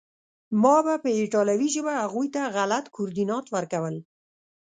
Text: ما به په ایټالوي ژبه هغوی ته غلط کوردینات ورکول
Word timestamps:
ما 0.61 0.75
به 0.85 0.93
په 1.03 1.09
ایټالوي 1.21 1.69
ژبه 1.75 1.93
هغوی 2.03 2.27
ته 2.35 2.41
غلط 2.55 2.85
کوردینات 2.95 3.45
ورکول 3.55 3.95